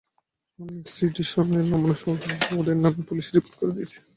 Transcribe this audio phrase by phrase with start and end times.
[0.59, 2.23] আমি সিডিশনের নমুনা সুদ্ধ
[2.59, 3.97] ওদের নামে পুলিসে রিপোর্ট করে দিয়েছি।